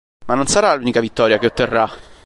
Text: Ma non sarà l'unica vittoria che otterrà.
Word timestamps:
Ma 0.25 0.33
non 0.33 0.47
sarà 0.47 0.73
l'unica 0.73 0.99
vittoria 0.99 1.37
che 1.37 1.45
otterrà. 1.45 1.87